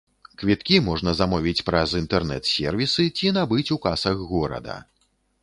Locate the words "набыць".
3.37-3.69